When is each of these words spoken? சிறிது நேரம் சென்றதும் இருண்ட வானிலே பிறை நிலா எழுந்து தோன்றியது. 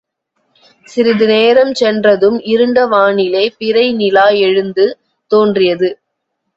சிறிது 0.87 1.25
நேரம் 1.27 1.73
சென்றதும் 1.73 2.39
இருண்ட 2.45 2.87
வானிலே 2.87 3.45
பிறை 3.57 3.87
நிலா 3.93 4.27
எழுந்து 4.41 4.87
தோன்றியது. 5.31 5.89